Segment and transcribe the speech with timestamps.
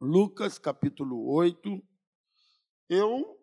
[0.00, 1.82] Lucas capítulo 8.
[2.88, 3.36] Eu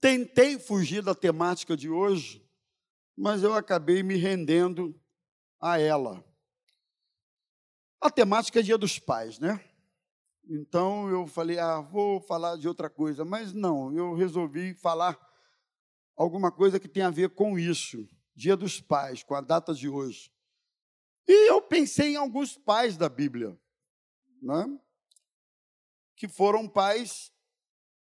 [0.00, 2.48] tentei fugir da temática de hoje,
[3.16, 4.98] mas eu acabei me rendendo
[5.60, 6.24] a ela.
[8.00, 9.60] A temática é Dia dos Pais, né?
[10.48, 15.18] Então eu falei, ah, vou falar de outra coisa, mas não, eu resolvi falar
[16.14, 19.88] alguma coisa que tem a ver com isso, Dia dos Pais, com a data de
[19.88, 20.30] hoje.
[21.26, 23.58] E eu pensei em alguns pais da Bíblia,
[24.40, 24.78] né?
[26.16, 27.30] Que foram pais.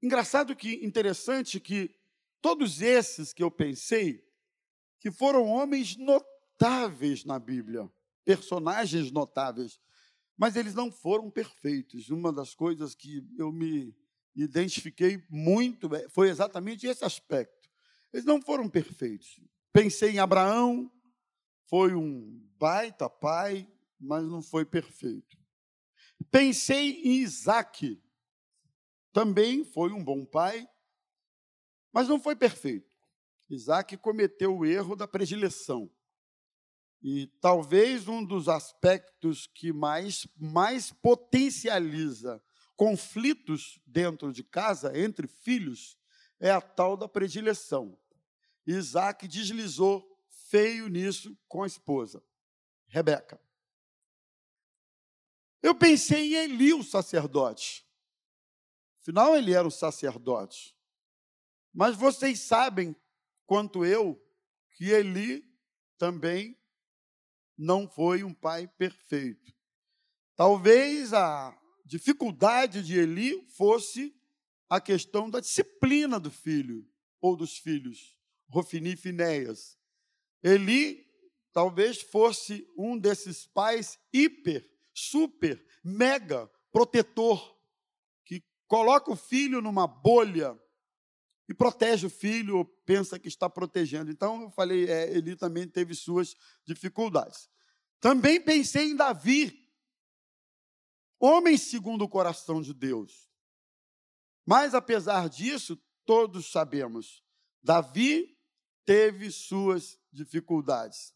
[0.02, 1.95] Engraçado que interessante que
[2.41, 4.23] todos esses que eu pensei,
[5.00, 7.91] que foram homens notáveis na Bíblia,
[8.24, 9.80] personagens notáveis,
[10.36, 12.10] mas eles não foram perfeitos.
[12.10, 13.95] Uma das coisas que eu me
[14.34, 17.70] identifiquei muito é, foi exatamente esse aspecto.
[18.12, 19.41] Eles não foram perfeitos.
[19.72, 20.91] Pensei em Abraão,
[21.69, 25.38] foi um baita pai, mas não foi perfeito.
[26.30, 28.02] Pensei em Isaac,
[29.12, 30.68] também foi um bom pai,
[31.92, 32.91] mas não foi perfeito.
[33.48, 35.91] Isaac cometeu o erro da predileção.
[37.02, 42.42] E talvez um dos aspectos que mais, mais potencializa
[42.77, 45.98] conflitos dentro de casa, entre filhos,
[46.41, 47.98] é a tal da predileção.
[48.66, 50.08] Isaac deslizou
[50.48, 52.22] feio nisso com a esposa,
[52.86, 53.41] Rebeca.
[55.62, 57.86] Eu pensei em Eli, o sacerdote.
[59.03, 60.77] Afinal, ele era o sacerdote.
[61.75, 62.95] Mas vocês sabem,
[63.44, 64.20] quanto eu,
[64.77, 65.44] que Eli
[65.98, 66.56] também
[67.59, 69.53] não foi um pai perfeito.
[70.36, 74.14] Talvez a dificuldade de Eli fosse
[74.69, 76.89] a questão da disciplina do filho
[77.20, 78.16] ou dos filhos,
[78.48, 79.78] Rofini e Finéias.
[80.42, 81.06] Eli
[81.53, 87.61] talvez fosse um desses pais hiper, super, mega protetor,
[88.73, 90.59] coloca o filho numa bolha
[91.47, 94.11] e protege o filho, ou pensa que está protegendo.
[94.11, 96.34] Então, eu falei, é, Eli também teve suas
[96.65, 97.50] dificuldades.
[98.00, 99.71] Também pensei em Davi,
[101.21, 103.31] homem segundo o coração de Deus.
[104.47, 107.22] Mas, apesar disso, todos sabemos,
[107.62, 108.38] Davi
[108.87, 111.15] teve suas dificuldades.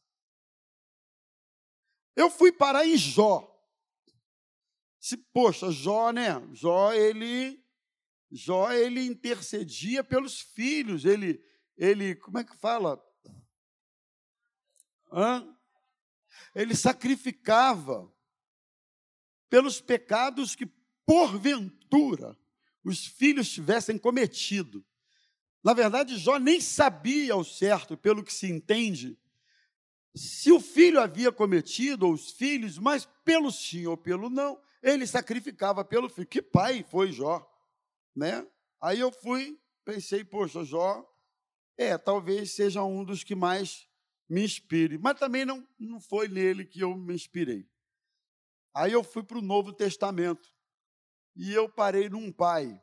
[2.15, 3.51] Eu fui parar em Jó.
[4.99, 6.43] Se, poxa, Jó, né?
[6.53, 7.63] Jó, ele
[8.31, 11.45] Jó, ele intercedia pelos filhos, ele
[11.77, 13.03] ele, como é que fala?
[15.13, 15.47] Hã?
[16.55, 18.11] Ele sacrificava
[19.51, 20.67] pelos pecados que
[21.05, 22.37] porventura
[22.83, 24.85] os filhos tivessem cometido.
[25.63, 29.19] Na verdade, Jó nem sabia ao certo, pelo que se entende,
[30.15, 35.07] se o filho havia cometido, ou os filhos, mas pelo sim ou pelo não, ele
[35.07, 36.27] sacrificava pelo filho.
[36.27, 37.45] Que pai foi Jó,
[38.15, 38.47] né?
[38.81, 41.05] Aí eu fui, pensei, poxa, Jó,
[41.77, 43.89] é, talvez seja um dos que mais
[44.29, 47.69] me inspire, mas também não, não foi nele que eu me inspirei.
[48.73, 50.49] Aí eu fui para o Novo Testamento
[51.35, 52.81] e eu parei num pai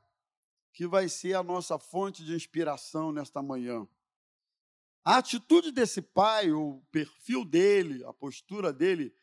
[0.74, 3.88] que vai ser a nossa fonte de inspiração nesta manhã.
[5.06, 9.14] A atitude desse pai, o perfil dele, a postura dele,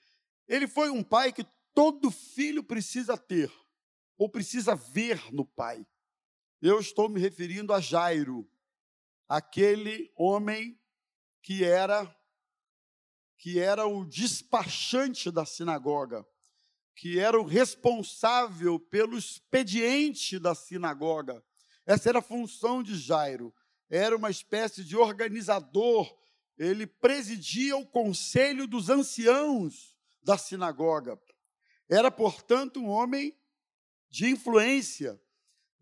[0.47, 1.45] ele foi um pai que
[1.75, 3.53] todo filho precisa ter,
[4.17, 5.87] ou precisa ver no pai.
[6.61, 8.49] Eu estou me referindo a Jairo,
[9.29, 10.79] aquele homem
[11.43, 12.15] que era
[13.39, 16.27] que era o despachante da sinagoga,
[16.95, 21.43] que era o responsável pelo expediente da sinagoga.
[21.87, 23.55] Essa era a função de Jairo.
[23.89, 26.15] Era uma espécie de organizador.
[26.59, 31.19] Ele presidia o conselho dos anciãos da sinagoga.
[31.91, 33.37] Era, portanto, um homem
[34.09, 35.21] de influência.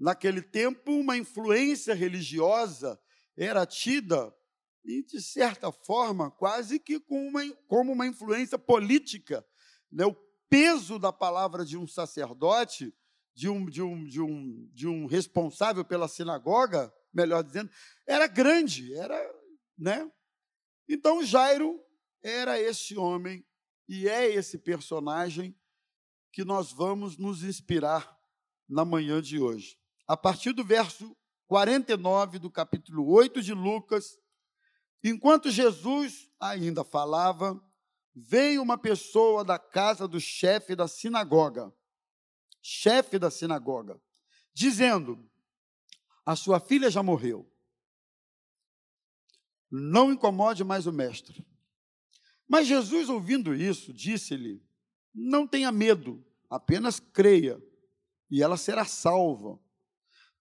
[0.00, 2.98] Naquele tempo, uma influência religiosa
[3.36, 4.34] era tida,
[4.84, 9.46] e de certa forma, quase que como uma, como uma influência política.
[9.92, 10.06] Né?
[10.06, 10.16] O
[10.48, 12.94] peso da palavra de um sacerdote,
[13.34, 17.70] de um, de, um, de, um, de um responsável pela sinagoga, melhor dizendo,
[18.06, 19.34] era grande, era,
[19.76, 20.10] né?
[20.88, 21.78] Então Jairo
[22.22, 23.46] era esse homem
[23.88, 25.57] e é esse personagem
[26.32, 28.18] que nós vamos nos inspirar
[28.68, 29.78] na manhã de hoje.
[30.06, 31.16] A partir do verso
[31.46, 34.18] 49 do capítulo 8 de Lucas,
[35.02, 37.60] enquanto Jesus ainda falava,
[38.14, 41.72] veio uma pessoa da casa do chefe da sinagoga,
[42.60, 44.00] chefe da sinagoga,
[44.52, 45.30] dizendo:
[46.26, 47.50] A sua filha já morreu.
[49.70, 51.46] Não incomode mais o mestre.
[52.48, 54.66] Mas Jesus, ouvindo isso, disse-lhe:
[55.14, 57.62] Não tenha medo, apenas creia,
[58.30, 59.58] e ela será salva.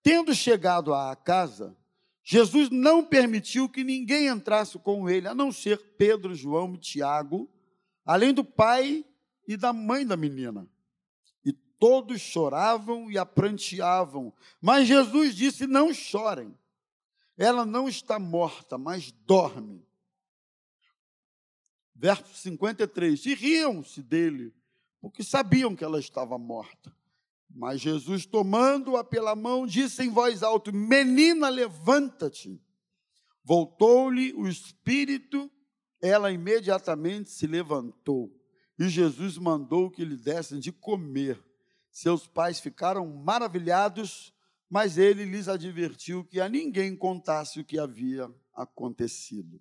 [0.04, 1.76] Tendo chegado à casa,
[2.24, 7.50] Jesus não permitiu que ninguém entrasse com ele, a não ser Pedro, João e Tiago,
[8.06, 9.06] além do pai
[9.48, 10.70] e da mãe da menina.
[11.46, 14.34] E todos choravam e apranteavam.
[14.62, 16.54] Mas Jesus disse: Não chorem.
[17.38, 19.87] Ela não está morta, mas dorme.
[21.98, 23.26] Verso 53.
[23.26, 24.54] E riam-se dele,
[25.02, 26.96] porque sabiam que ela estava morta.
[27.50, 32.62] Mas Jesus, tomando-a pela mão, disse em voz alta: Menina, levanta-te.
[33.44, 35.50] Voltou-lhe o espírito,
[36.02, 38.32] ela imediatamente se levantou.
[38.78, 41.44] E Jesus mandou que lhe dessem de comer.
[41.90, 44.32] Seus pais ficaram maravilhados,
[44.70, 49.60] mas ele lhes advertiu que a ninguém contasse o que havia acontecido.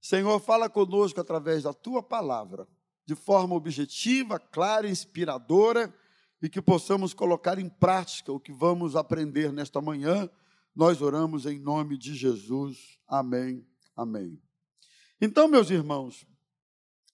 [0.00, 2.68] Senhor, fala conosco através da tua palavra,
[3.04, 5.92] de forma objetiva, clara, inspiradora
[6.40, 10.30] e que possamos colocar em prática o que vamos aprender nesta manhã.
[10.74, 12.98] Nós oramos em nome de Jesus.
[13.06, 13.66] Amém.
[13.96, 14.40] Amém.
[15.20, 16.24] Então, meus irmãos,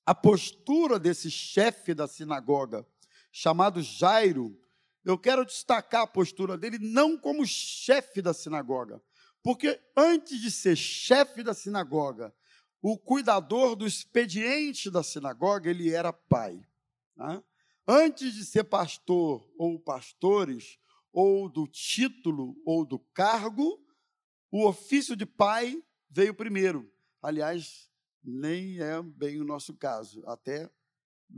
[0.04, 2.86] a postura desse chefe da sinagoga,
[3.32, 4.54] chamado Jairo,
[5.04, 9.02] eu quero destacar a postura dele não como chefe da sinagoga,
[9.42, 12.34] porque antes de ser chefe da sinagoga,
[12.86, 16.62] o cuidador do expediente da sinagoga, ele era pai.
[17.16, 17.42] Né?
[17.88, 20.78] Antes de ser pastor ou pastores,
[21.10, 23.82] ou do título ou do cargo,
[24.50, 26.92] o ofício de pai veio primeiro.
[27.22, 27.90] Aliás,
[28.22, 30.22] nem é bem o nosso caso.
[30.26, 30.70] Até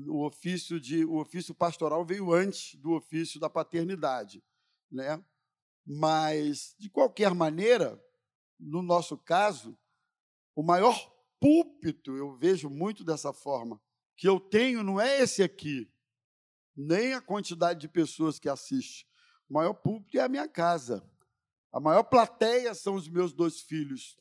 [0.08, 4.42] o ofício de o ofício pastoral veio antes do ofício da paternidade,
[4.90, 5.24] né?
[5.86, 8.02] Mas de qualquer maneira,
[8.58, 9.78] no nosso caso,
[10.52, 11.14] o maior
[11.46, 13.80] púlpito, eu vejo muito dessa forma,
[14.16, 15.88] que eu tenho não é esse aqui,
[16.76, 19.06] nem a quantidade de pessoas que assiste.
[19.48, 21.08] O maior público é a minha casa.
[21.72, 24.18] A maior plateia são os meus dois filhos.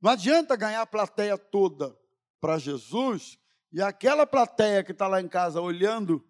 [0.00, 1.98] Não adianta ganhar a plateia toda
[2.40, 3.36] para Jesus
[3.72, 6.24] e aquela plateia que está lá em casa olhando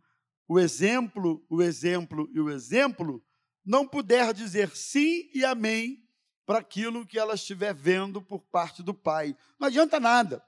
[0.48, 3.22] o exemplo, o exemplo e o exemplo,
[3.62, 6.02] não puder dizer sim e amém
[6.50, 9.36] para aquilo que ela estiver vendo por parte do Pai.
[9.56, 10.42] Não adianta nada.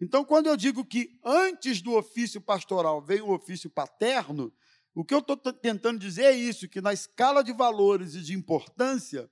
[0.00, 4.52] Então, quando eu digo que antes do ofício pastoral vem o ofício paterno,
[4.92, 8.34] o que eu estou tentando dizer é isso: que na escala de valores e de
[8.34, 9.30] importância,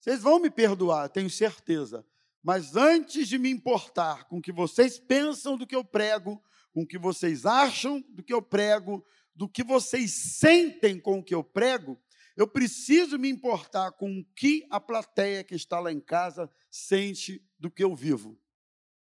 [0.00, 2.04] vocês vão me perdoar, tenho certeza.
[2.42, 6.42] Mas antes de me importar com o que vocês pensam do que eu prego,
[6.72, 11.22] com o que vocês acham do que eu prego, do que vocês sentem com o
[11.22, 11.96] que eu prego,
[12.36, 17.44] eu preciso me importar com o que a plateia que está lá em casa sente
[17.58, 18.38] do que eu vivo.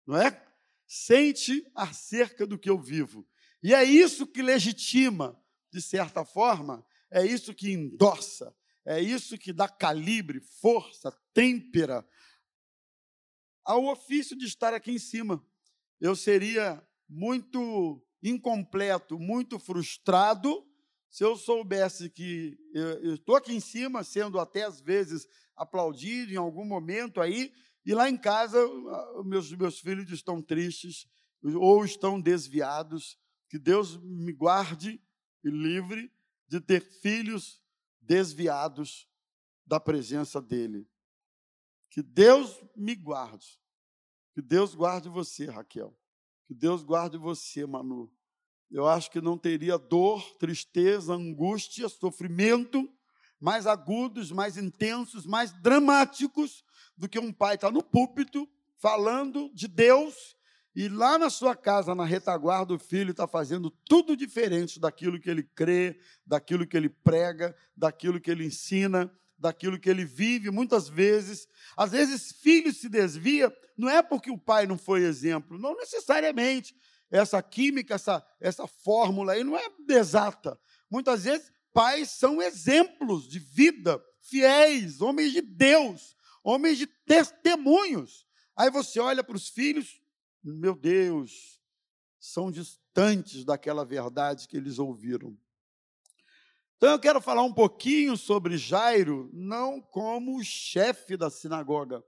[0.06, 0.46] Não é?
[0.88, 3.28] sente acerca do que eu vivo.
[3.62, 5.40] E é isso que legitima,
[5.72, 8.56] de certa forma, é isso que endossa,
[8.86, 12.08] é isso que dá calibre, força, têmpera
[13.64, 15.44] ao ofício de estar aqui em cima.
[16.00, 20.64] Eu seria muito incompleto, muito frustrado
[21.16, 26.36] se eu soubesse que eu estou aqui em cima, sendo até às vezes aplaudido em
[26.36, 27.54] algum momento aí,
[27.86, 28.60] e lá em casa,
[29.24, 31.08] meus, meus filhos estão tristes
[31.42, 33.18] ou estão desviados.
[33.48, 35.02] Que Deus me guarde
[35.42, 36.12] e livre
[36.50, 37.64] de ter filhos
[38.02, 39.08] desviados
[39.66, 40.86] da presença dEle.
[41.92, 43.58] Que Deus me guarde.
[44.34, 45.98] Que Deus guarde você, Raquel.
[46.46, 48.12] Que Deus guarde você, Manu.
[48.72, 52.90] Eu acho que não teria dor, tristeza, angústia, sofrimento
[53.40, 56.64] mais agudos, mais intensos, mais dramáticos
[56.98, 60.36] do que um pai estar tá no púlpito falando de Deus
[60.76, 65.30] e lá na sua casa, na retaguarda, o filho está fazendo tudo diferente daquilo que
[65.30, 70.52] ele crê, daquilo que ele prega, daquilo que ele ensina, daquilo que ele vive.
[70.52, 75.58] Muitas vezes, às vezes, filho se desvia, não é porque o pai não foi exemplo,
[75.58, 76.76] não necessariamente.
[77.16, 80.60] Essa química, essa, essa fórmula aí não é exata.
[80.92, 88.28] Muitas vezes, pais são exemplos de vida, fiéis, homens de Deus, homens de testemunhos.
[88.56, 90.02] Aí você olha para os filhos,
[90.44, 91.62] meu Deus,
[92.20, 95.38] são distantes daquela verdade que eles ouviram.
[96.76, 102.04] Então eu quero falar um pouquinho sobre Jairo, não como chefe da sinagoga.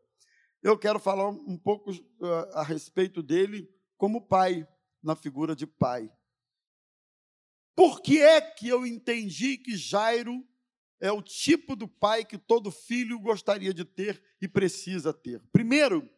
[0.61, 4.67] Eu quero falar um pouco uh, a respeito dele como pai,
[5.01, 6.11] na figura de pai.
[7.75, 10.45] Por que é que eu entendi que Jairo
[10.99, 15.41] é o tipo do pai que todo filho gostaria de ter e precisa ter.
[15.51, 16.09] Primeiro,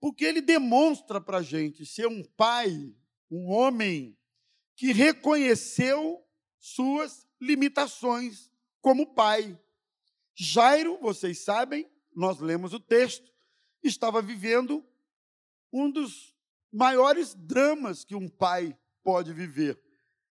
[0.00, 2.94] porque ele demonstra para a gente ser um pai,
[3.30, 4.16] um homem
[4.74, 6.22] que reconheceu
[6.58, 9.58] suas limitações como pai.
[10.34, 13.32] Jairo, vocês sabem, nós lemos o texto,
[13.82, 14.84] estava vivendo
[15.72, 16.35] um dos
[16.76, 19.80] maiores dramas que um pai pode viver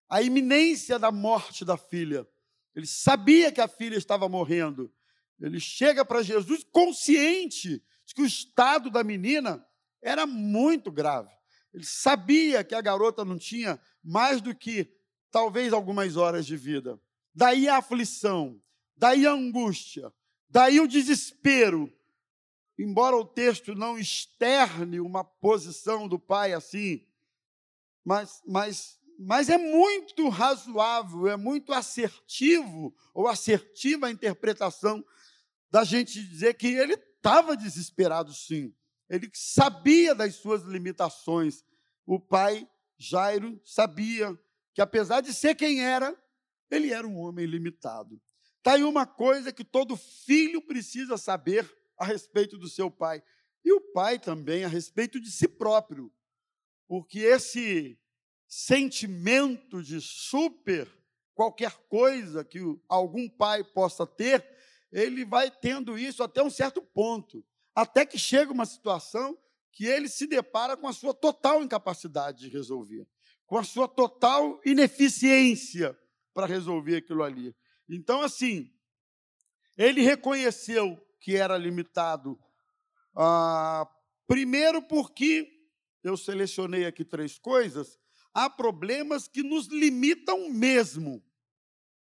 [0.08, 2.26] a iminência da morte da filha.
[2.74, 4.92] Ele sabia que a filha estava morrendo.
[5.40, 9.66] Ele chega para Jesus consciente de que o estado da menina
[10.00, 11.34] era muito grave.
[11.72, 14.90] Ele sabia que a garota não tinha mais do que
[15.30, 17.00] talvez algumas horas de vida.
[17.34, 18.60] Daí a aflição,
[18.96, 20.12] daí a angústia,
[20.48, 21.92] daí o desespero.
[22.78, 27.06] Embora o texto não externe uma posição do pai assim,
[28.04, 35.04] mas, mas mas é muito razoável, é muito assertivo ou assertiva a interpretação
[35.70, 38.74] da gente dizer que ele estava desesperado, sim.
[39.08, 41.64] Ele sabia das suas limitações.
[42.04, 42.68] O pai
[42.98, 44.38] Jairo sabia
[44.74, 46.16] que, apesar de ser quem era,
[46.70, 48.20] ele era um homem limitado.
[48.58, 53.22] Está aí uma coisa que todo filho precisa saber a respeito do seu pai.
[53.64, 56.12] E o pai também a respeito de si próprio.
[56.86, 57.98] Porque esse
[58.46, 60.88] sentimento de super
[61.34, 64.44] qualquer coisa que algum pai possa ter,
[64.90, 69.36] ele vai tendo isso até um certo ponto, até que chega uma situação
[69.70, 73.06] que ele se depara com a sua total incapacidade de resolver,
[73.44, 75.98] com a sua total ineficiência
[76.32, 77.54] para resolver aquilo ali.
[77.86, 78.72] Então, assim,
[79.76, 82.38] ele reconheceu que era limitado,
[83.16, 83.84] ah,
[84.28, 85.52] primeiro porque
[86.04, 87.98] eu selecionei aqui três coisas
[88.32, 91.20] há problemas que nos limitam mesmo.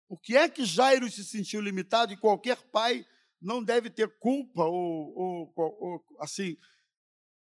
[0.09, 3.07] O que é que Jairo se sentiu limitado e qualquer pai
[3.41, 6.57] não deve ter culpa ou, ou, ou, assim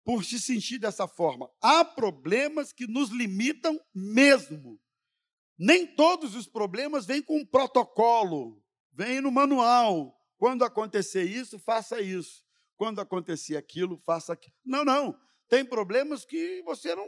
[0.03, 1.50] por se sentir dessa forma.
[1.60, 4.79] Há problemas que nos limitam mesmo.
[5.57, 10.14] Nem todos os problemas vêm com um protocolo, vêm no manual.
[10.37, 12.43] Quando acontecer isso, faça isso.
[12.75, 14.55] Quando acontecer aquilo, faça aquilo.
[14.65, 15.17] Não, não.
[15.47, 17.07] Tem problemas que você não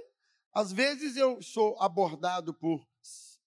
[0.58, 2.84] às vezes eu sou abordado por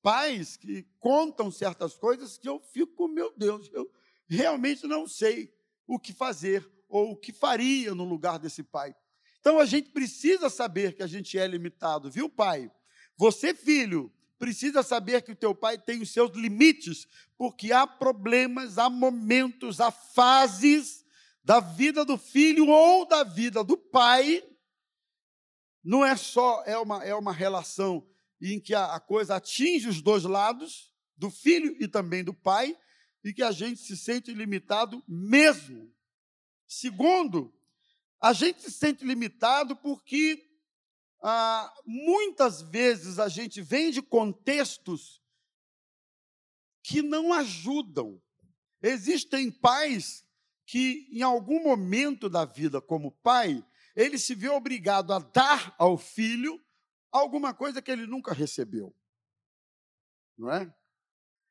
[0.00, 3.90] pais que contam certas coisas que eu fico, meu Deus, eu
[4.28, 5.52] realmente não sei
[5.88, 8.94] o que fazer ou o que faria no lugar desse pai.
[9.40, 12.70] Então a gente precisa saber que a gente é limitado, viu, pai?
[13.16, 17.06] Você, filho, precisa saber que o teu pai tem os seus limites,
[17.38, 21.04] porque há problemas, há momentos, há fases
[21.44, 24.42] da vida do filho ou da vida do pai
[25.82, 28.06] não é só é uma, é uma relação
[28.40, 32.76] em que a, a coisa atinge os dois lados, do filho e também do pai,
[33.22, 35.92] e que a gente se sente limitado mesmo.
[36.66, 37.52] Segundo,
[38.20, 40.49] a gente se sente limitado porque
[41.22, 45.22] ah, muitas vezes a gente vem de contextos
[46.82, 48.20] que não ajudam.
[48.82, 50.24] Existem pais
[50.66, 55.98] que, em algum momento da vida, como pai, ele se vê obrigado a dar ao
[55.98, 56.60] filho
[57.10, 58.94] alguma coisa que ele nunca recebeu.
[60.38, 60.72] Não é?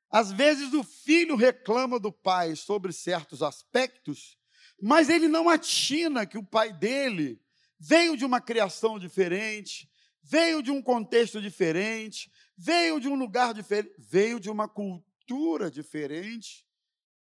[0.10, 4.40] Às vezes o filho reclama do pai sobre certos aspectos,
[4.82, 7.40] mas ele não atina que o pai dele
[7.80, 9.90] veio de uma criação diferente,
[10.22, 16.68] veio de um contexto diferente, veio de um lugar diferente, veio de uma cultura diferente.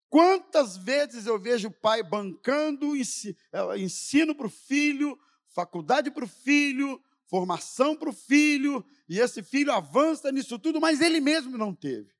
[0.09, 5.17] Quantas vezes eu vejo o pai bancando é, ensino para o filho,
[5.53, 10.99] faculdade para o filho, formação para o filho, e esse filho avança nisso tudo, mas
[10.99, 12.11] ele mesmo não teve.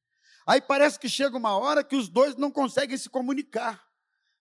[0.47, 3.85] Aí parece que chega uma hora que os dois não conseguem se comunicar.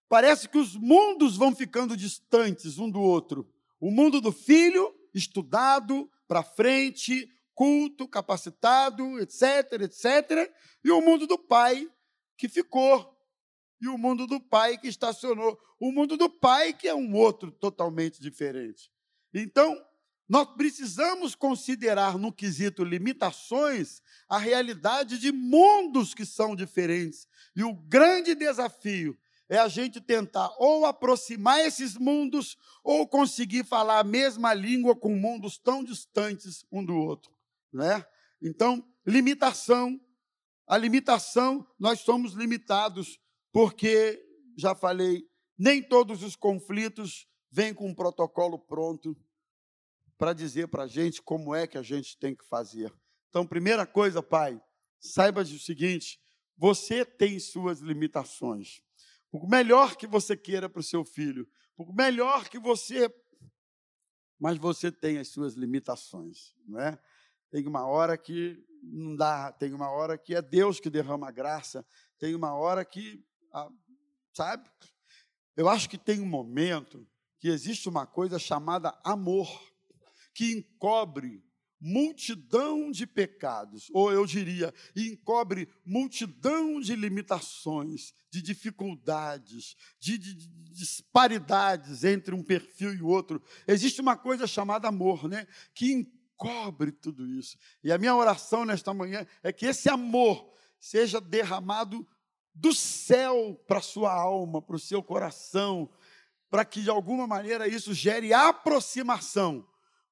[0.09, 3.49] Parece que os mundos vão ficando distantes um do outro.
[3.81, 10.53] O mundo do filho, estudado, para frente, culto, capacitado, etc, etc,
[10.85, 11.89] e o mundo do pai,
[12.37, 13.17] que ficou
[13.81, 15.59] e o mundo do pai que estacionou.
[15.79, 18.91] O mundo do pai que é um outro totalmente diferente.
[19.33, 19.75] Então,
[20.29, 27.27] nós precisamos considerar no quesito limitações a realidade de mundos que são diferentes.
[27.57, 29.19] E o grande desafio
[29.51, 35.17] é a gente tentar ou aproximar esses mundos ou conseguir falar a mesma língua com
[35.17, 37.33] mundos tão distantes um do outro,
[37.73, 38.07] né?
[38.41, 40.01] Então, limitação,
[40.69, 43.19] a limitação, nós somos limitados
[43.53, 44.25] porque,
[44.57, 45.29] já falei,
[45.59, 49.17] nem todos os conflitos vêm com um protocolo pronto
[50.17, 52.95] para dizer para a gente como é que a gente tem que fazer.
[53.29, 54.63] Então, primeira coisa, pai,
[55.01, 56.21] saiba o seguinte:
[56.57, 58.81] você tem suas limitações.
[59.31, 63.13] Por melhor que você queira para o seu filho, por melhor que você.
[64.39, 66.99] Mas você tem as suas limitações, não é?
[67.51, 69.53] Tem uma hora que não dá.
[69.53, 71.87] Tem uma hora que é Deus que derrama a graça,
[72.19, 73.71] tem uma hora que, ah,
[74.33, 74.69] sabe?
[75.57, 77.07] Eu acho que tem um momento
[77.39, 79.49] que existe uma coisa chamada amor,
[80.35, 81.43] que encobre
[81.81, 90.49] multidão de pecados, ou eu diria, encobre multidão de limitações, de dificuldades, de, de, de,
[90.71, 93.43] disparidades entre um perfil e outro.
[93.67, 95.47] Existe uma coisa chamada amor, né?
[95.75, 97.57] Que encobre tudo isso.
[97.83, 102.07] E a minha oração nesta manhã é que esse amor seja derramado
[102.55, 105.91] do céu para a sua alma, para o seu coração,
[106.51, 109.67] para que de alguma maneira isso gere aproximação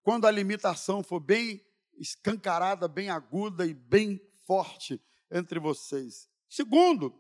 [0.09, 1.63] quando a limitação for bem
[1.99, 4.99] escancarada, bem aguda e bem forte
[5.31, 6.31] entre vocês.
[6.49, 7.15] Segundo,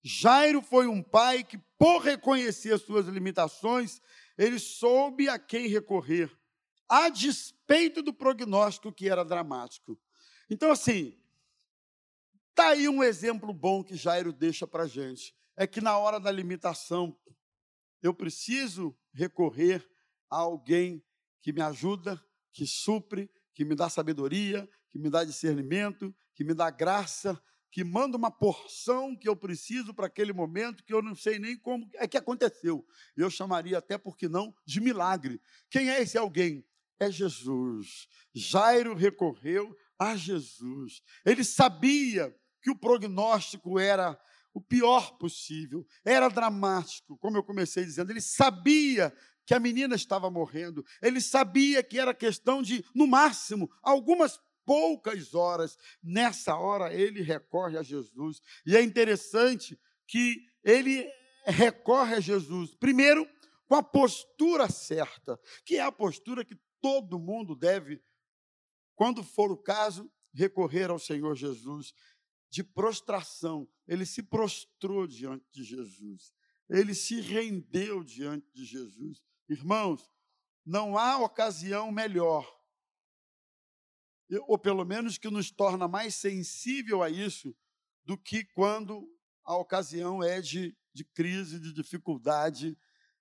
[0.00, 4.00] Jairo foi um pai que, por reconhecer as suas limitações,
[4.38, 6.30] ele soube a quem recorrer,
[6.88, 9.98] a despeito do prognóstico que era dramático.
[10.48, 11.20] Então, assim,
[12.50, 15.34] está aí um exemplo bom que Jairo deixa para a gente.
[15.56, 17.18] É que na hora da limitação,
[18.00, 19.84] eu preciso recorrer
[20.30, 21.04] a alguém
[21.40, 26.54] que me ajuda, que supre, que me dá sabedoria, que me dá discernimento, que me
[26.54, 31.14] dá graça, que manda uma porção que eu preciso para aquele momento que eu não
[31.14, 32.84] sei nem como é que aconteceu.
[33.16, 35.40] Eu chamaria até, porque não, de milagre.
[35.70, 36.66] Quem é esse alguém?
[36.98, 38.08] É Jesus.
[38.34, 41.02] Jairo recorreu a Jesus.
[41.24, 44.20] Ele sabia que o prognóstico era
[44.52, 48.10] o pior possível, era dramático, como eu comecei dizendo.
[48.10, 49.14] Ele sabia
[49.50, 50.86] que a menina estava morrendo.
[51.02, 55.76] Ele sabia que era questão de, no máximo, algumas poucas horas.
[56.00, 58.40] Nessa hora, ele recorre a Jesus.
[58.64, 59.76] E é interessante
[60.06, 61.04] que ele
[61.44, 63.28] recorre a Jesus, primeiro,
[63.66, 68.00] com a postura certa, que é a postura que todo mundo deve,
[68.94, 71.92] quando for o caso, recorrer ao Senhor Jesus,
[72.48, 73.68] de prostração.
[73.88, 76.32] Ele se prostrou diante de Jesus.
[76.68, 79.28] Ele se rendeu diante de Jesus.
[79.50, 80.08] Irmãos,
[80.64, 82.48] não há ocasião melhor,
[84.46, 87.52] ou pelo menos que nos torna mais sensível a isso,
[88.04, 89.12] do que quando
[89.44, 92.78] a ocasião é de, de crise, de dificuldade,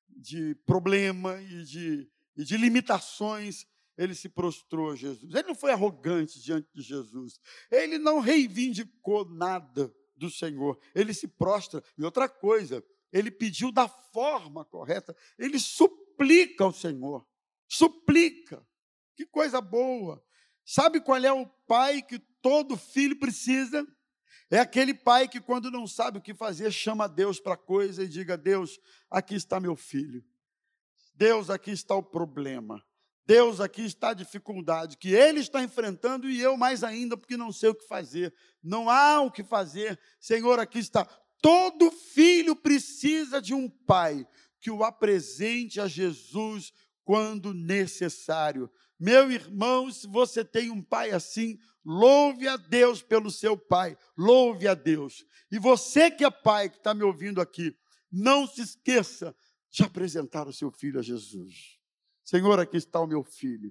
[0.07, 3.65] de problema e de, e de limitações.
[3.97, 5.33] Ele se prostrou a Jesus.
[5.33, 7.39] Ele não foi arrogante diante de Jesus.
[7.71, 10.79] Ele não reivindicou nada do Senhor.
[10.93, 11.83] Ele se prostra.
[11.97, 15.15] E outra coisa, ele pediu da forma correta.
[15.37, 17.25] Ele supriu suplica ao Senhor.
[17.67, 18.65] Suplica.
[19.15, 20.23] Que coisa boa.
[20.65, 23.85] Sabe qual é o pai que todo filho precisa?
[24.51, 28.07] É aquele pai que, quando não sabe o que fazer, chama Deus para coisa e
[28.07, 28.79] diga: Deus,
[29.09, 30.23] aqui está meu filho.
[31.13, 32.83] Deus, aqui está o problema.
[33.25, 37.51] Deus, aqui está a dificuldade que ele está enfrentando e eu mais ainda, porque não
[37.51, 38.33] sei o que fazer.
[38.63, 39.99] Não há o que fazer.
[40.19, 41.05] Senhor, aqui está.
[41.41, 44.25] Todo filho precisa de um pai
[44.59, 46.71] que o apresente a Jesus
[47.03, 48.69] quando necessário.
[48.99, 54.67] Meu irmão, se você tem um pai assim, louve a Deus pelo seu pai, louve
[54.67, 55.25] a Deus.
[55.51, 57.75] E você que é pai, que está me ouvindo aqui,
[58.11, 59.35] não se esqueça
[59.71, 61.79] de apresentar o seu filho a Jesus.
[62.23, 63.69] Senhor, aqui está o meu filho.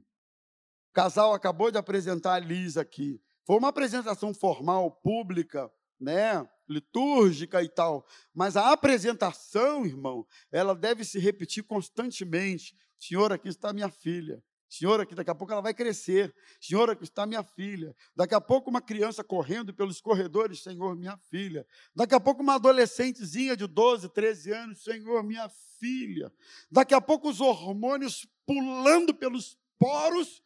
[0.90, 3.20] O casal acabou de apresentar a Liz aqui.
[3.44, 5.70] Foi uma apresentação formal, pública,
[6.00, 6.48] né?
[6.68, 12.76] Litúrgica e tal, mas a apresentação, irmão, ela deve se repetir constantemente.
[12.98, 14.42] Senhor, aqui está minha filha.
[14.68, 16.34] Senhor, aqui daqui a pouco ela vai crescer.
[16.60, 17.96] Senhor, aqui está minha filha.
[18.14, 21.66] Daqui a pouco uma criança correndo pelos corredores, Senhor, minha filha.
[21.96, 25.48] Daqui a pouco uma adolescentezinha de 12, 13 anos, Senhor, minha
[25.80, 26.30] filha.
[26.70, 30.42] Daqui a pouco os hormônios pulando pelos poros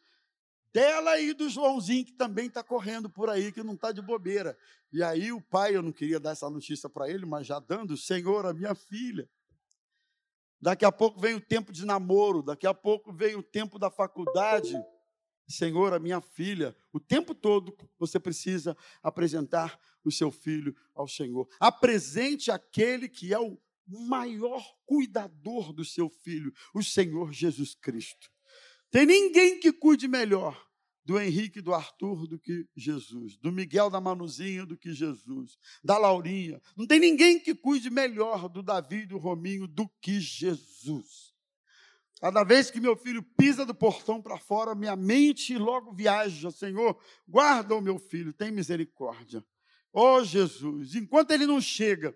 [0.73, 4.57] dela e do Joãozinho, que também está correndo por aí, que não está de bobeira.
[4.91, 7.95] E aí o pai, eu não queria dar essa notícia para ele, mas já dando,
[7.95, 9.29] Senhor, a minha filha.
[10.59, 13.91] Daqui a pouco vem o tempo de namoro, daqui a pouco vem o tempo da
[13.91, 14.73] faculdade.
[15.47, 21.47] Senhor, a minha filha, o tempo todo você precisa apresentar o seu filho ao Senhor.
[21.59, 28.31] Apresente aquele que é o maior cuidador do seu filho, o Senhor Jesus Cristo.
[28.93, 30.55] Tem ninguém que cuide melhor
[31.03, 35.97] do Henrique do Arthur do que Jesus, do Miguel da Manuzinha do que Jesus, da
[35.97, 36.61] Laurinha.
[36.77, 41.33] Não tem ninguém que cuide melhor do Davi e do Rominho do que Jesus.
[42.21, 46.95] Cada vez que meu filho pisa do portão para fora, minha mente logo viaja, Senhor,
[47.27, 49.43] guarda o meu filho, tem misericórdia.
[49.91, 52.15] Oh Jesus, enquanto ele não chega,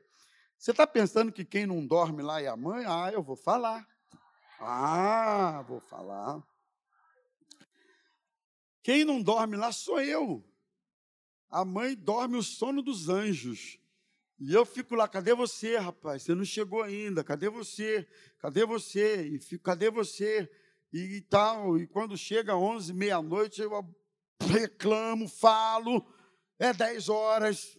[0.55, 2.85] você está pensando que quem não dorme lá é a mãe?
[2.87, 3.83] Ah, eu vou falar.
[4.59, 6.39] Ah, vou falar.
[8.87, 10.41] Quem não dorme lá sou eu.
[11.49, 13.77] a mãe dorme o sono dos anjos.
[14.39, 16.23] E eu fico lá, cadê você, rapaz?
[16.23, 18.07] Você não chegou ainda, cadê você?
[18.39, 19.27] Cadê você?
[19.27, 20.49] E fico, cadê você?
[20.93, 21.77] E, e tal.
[21.77, 23.93] E quando chega 11, meia-noite, eu
[24.39, 26.09] reclamo, falo,
[26.57, 27.77] é 10 horas.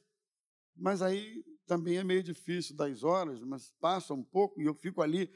[0.76, 5.00] Mas aí também é meio difícil, 10 horas, mas passa um pouco e eu fico
[5.00, 5.32] ali,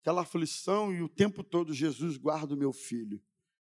[0.00, 3.20] aquela aflição, e o tempo todo Jesus guarda o meu filho.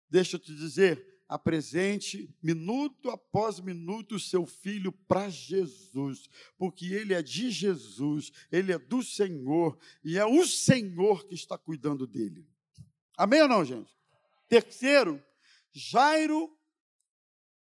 [0.09, 7.13] Deixa eu te dizer, apresente minuto após minuto o seu filho para Jesus, porque ele
[7.13, 12.47] é de Jesus, ele é do Senhor e é o Senhor que está cuidando dele.
[13.17, 13.91] Amém ou não, gente?
[14.47, 15.23] Terceiro,
[15.71, 16.55] Jairo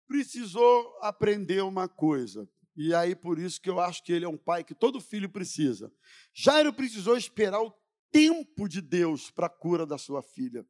[0.07, 2.49] precisou aprender uma coisa.
[2.75, 5.29] E aí por isso que eu acho que ele é um pai que todo filho
[5.29, 5.91] precisa.
[6.33, 7.73] Jairo precisou esperar o
[8.11, 10.65] tempo de Deus para a cura da sua filha.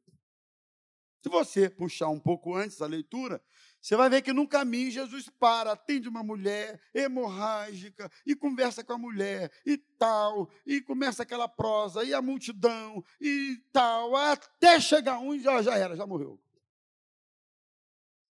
[1.22, 3.40] Se você puxar um pouco antes a leitura,
[3.80, 8.92] você vai ver que no caminho Jesus para, atende uma mulher hemorrágica e conversa com
[8.92, 15.20] a mulher e tal, e começa aquela prosa, e a multidão e tal, até chegar
[15.20, 16.42] um e já, era, já morreu.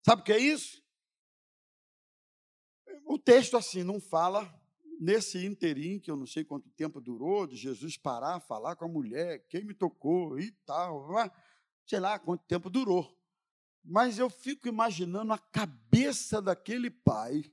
[0.05, 0.83] Sabe o que é isso?
[3.05, 4.53] O texto assim não fala
[5.01, 8.89] nesse interim, que eu não sei quanto tempo durou, de Jesus parar, falar com a
[8.89, 11.09] mulher, quem me tocou e tal
[11.87, 13.17] sei lá quanto tempo durou.
[13.83, 17.45] Mas eu fico imaginando a cabeça daquele pai,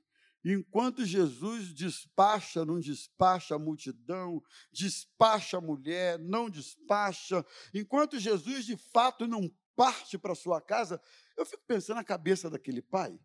[0.44, 8.76] enquanto Jesus despacha, não despacha a multidão, despacha a mulher, não despacha, enquanto Jesus de
[8.76, 11.00] fato não parte para sua casa,
[11.36, 13.18] eu fico pensando na cabeça daquele pai.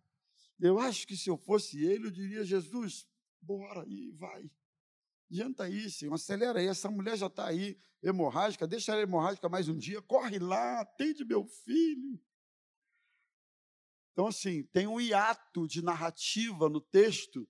[0.59, 3.07] Eu acho que se eu fosse ele, eu diria: Jesus,
[3.41, 4.49] bora aí, vai.
[5.33, 6.67] Adianta aí, acelera aí.
[6.67, 11.25] Essa mulher já está aí, hemorrágica, deixa ela hemorrágica mais um dia, corre lá, atende
[11.25, 12.21] meu filho.
[14.11, 17.49] Então, assim, tem um hiato de narrativa no texto,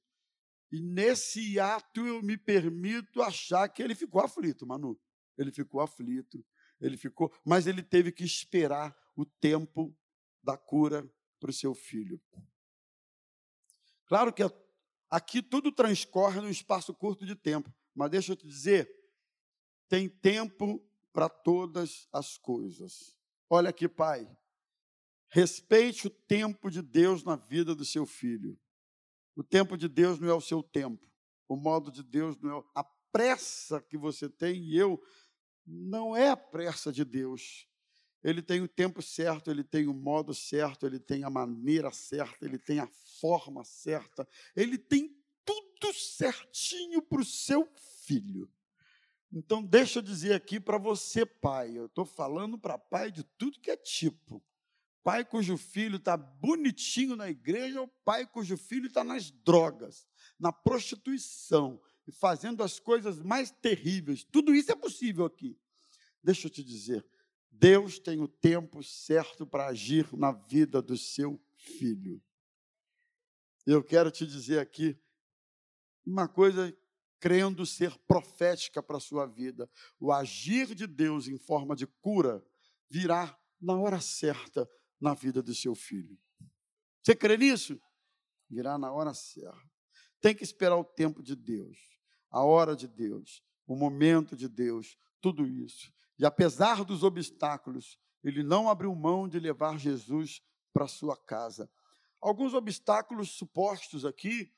[0.72, 4.98] e nesse hiato eu me permito achar que ele ficou aflito, Manu.
[5.38, 6.42] Ele ficou aflito,
[6.80, 9.94] ele ficou, mas ele teve que esperar o tempo
[10.42, 11.06] da cura
[11.38, 12.22] para o seu filho.
[14.06, 14.42] Claro que
[15.14, 18.92] Aqui tudo transcorre num espaço curto de tempo, mas deixa eu te dizer,
[19.88, 23.16] tem tempo para todas as coisas.
[23.48, 24.28] Olha aqui, pai.
[25.30, 28.60] Respeite o tempo de Deus na vida do seu filho.
[29.36, 31.08] O tempo de Deus não é o seu tempo.
[31.48, 35.00] O modo de Deus não é a pressa que você tem e eu
[35.64, 37.68] não é a pressa de Deus.
[38.24, 42.46] Ele tem o tempo certo, ele tem o modo certo, ele tem a maneira certa,
[42.46, 42.88] ele tem a
[43.20, 47.70] forma certa, ele tem tudo certinho para o seu
[48.06, 48.50] filho.
[49.32, 53.60] Então, deixa eu dizer aqui para você, pai, eu estou falando para pai de tudo
[53.60, 54.44] que é tipo.
[55.04, 60.08] Pai cujo filho está bonitinho na igreja, ou pai cujo filho está nas drogas,
[60.40, 64.24] na prostituição, e fazendo as coisas mais terríveis.
[64.24, 65.58] Tudo isso é possível aqui.
[66.24, 67.06] Deixa eu te dizer,
[67.54, 72.22] Deus tem o tempo certo para agir na vida do seu filho.
[73.66, 75.00] Eu quero te dizer aqui
[76.06, 76.76] uma coisa
[77.20, 79.70] crendo ser profética para a sua vida.
[80.00, 82.44] O agir de Deus em forma de cura
[82.90, 86.18] virá na hora certa na vida do seu filho.
[87.02, 87.80] Você crê nisso?
[88.50, 89.72] Virá na hora certa.
[90.20, 91.78] Tem que esperar o tempo de Deus,
[92.30, 95.94] a hora de Deus, o momento de Deus, tudo isso.
[96.24, 101.70] E apesar dos obstáculos, ele não abriu mão de levar Jesus para sua casa.
[102.22, 104.50] Alguns obstáculos supostos aqui,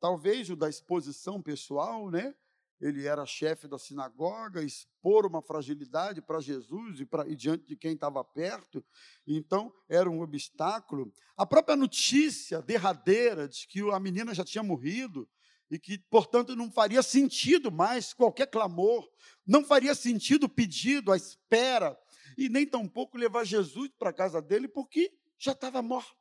[0.00, 2.34] talvez o da exposição pessoal, né?
[2.80, 7.76] Ele era chefe da sinagoga, expor uma fragilidade para Jesus e, pra, e diante de
[7.76, 8.84] quem estava perto,
[9.24, 11.12] então era um obstáculo.
[11.36, 15.28] A própria notícia derradeira de que a menina já tinha morrido,
[15.70, 19.08] e que, portanto, não faria sentido mais qualquer clamor,
[19.46, 21.98] não faria sentido o pedido, a espera,
[22.36, 26.14] e nem tampouco levar Jesus para a casa dele, porque já estava morta.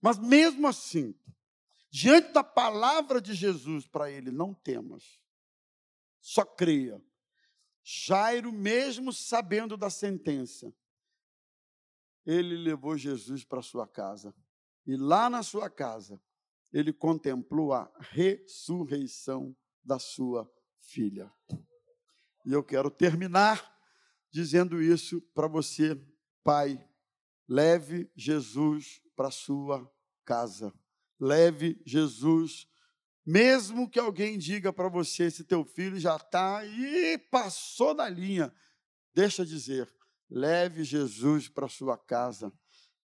[0.00, 1.14] Mas mesmo assim,
[1.90, 5.20] diante da palavra de Jesus para ele, não temas,
[6.20, 7.02] só creia.
[7.82, 10.72] Jairo, mesmo sabendo da sentença,
[12.24, 14.34] ele levou Jesus para sua casa.
[14.84, 16.20] E lá na sua casa,
[16.72, 20.50] ele contemplou a ressurreição da sua
[20.80, 21.32] filha.
[22.44, 23.74] E eu quero terminar
[24.30, 26.00] dizendo isso para você,
[26.44, 26.82] pai.
[27.48, 29.90] Leve Jesus para sua
[30.24, 30.72] casa.
[31.18, 32.68] Leve Jesus,
[33.24, 38.54] mesmo que alguém diga para você se teu filho já está e passou da linha,
[39.14, 39.90] deixa dizer,
[40.28, 42.52] leve Jesus para sua casa,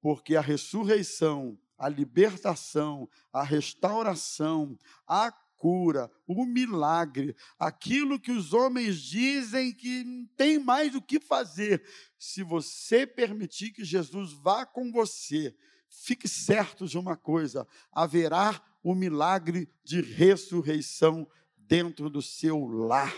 [0.02, 9.02] porque a ressurreição a libertação, a restauração, a cura, o milagre, aquilo que os homens
[9.02, 11.84] dizem que não tem mais o que fazer.
[12.18, 15.56] Se você permitir que Jesus vá com você,
[15.90, 23.14] fique certo de uma coisa: haverá o milagre de ressurreição dentro do seu lar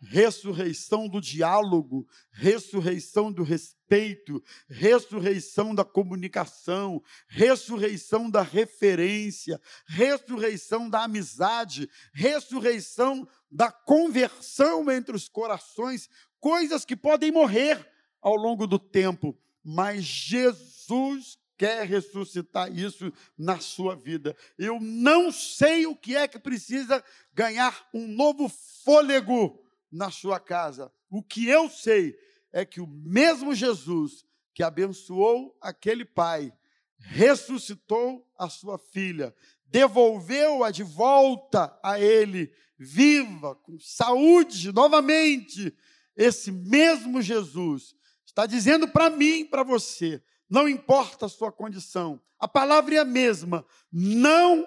[0.00, 11.88] ressurreição do diálogo, ressurreição do respeito, ressurreição da comunicação, ressurreição da referência, ressurreição da amizade,
[12.12, 16.08] ressurreição da conversão entre os corações,
[16.38, 17.86] coisas que podem morrer
[18.22, 24.34] ao longo do tempo, mas Jesus quer ressuscitar isso na sua vida.
[24.56, 28.48] Eu não sei o que é que precisa ganhar um novo
[28.82, 30.92] fôlego na sua casa.
[31.08, 32.16] O que eu sei
[32.52, 34.24] é que o mesmo Jesus
[34.54, 36.52] que abençoou aquele pai,
[36.98, 39.34] ressuscitou a sua filha,
[39.66, 45.74] devolveu-a de volta a ele, viva, com saúde novamente.
[46.16, 47.94] Esse mesmo Jesus
[48.26, 53.04] está dizendo para mim, para você, não importa a sua condição, a palavra é a
[53.04, 54.66] mesma, não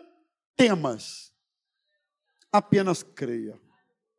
[0.55, 1.33] temas,
[2.51, 3.59] apenas creia.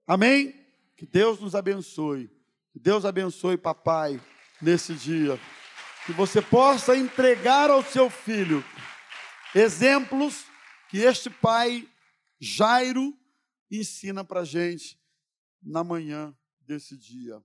[0.06, 0.63] Amém?
[1.04, 2.30] Que Deus nos abençoe.
[2.72, 4.18] Que Deus abençoe, papai,
[4.60, 5.38] nesse dia.
[6.06, 8.64] Que você possa entregar ao seu filho
[9.54, 10.46] exemplos
[10.88, 11.86] que este pai,
[12.40, 13.14] Jairo,
[13.70, 14.98] ensina para gente
[15.62, 17.42] na manhã desse dia.